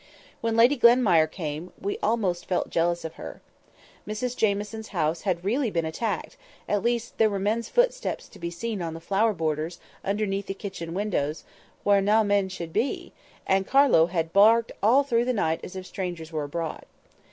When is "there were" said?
7.19-7.37